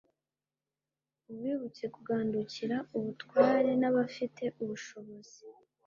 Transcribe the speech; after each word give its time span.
Ubibutse 1.31 1.83
kugandukira 1.95 2.75
abatware 2.95 3.71
n’abafite 3.81 4.43
ubushobozi 4.61 5.39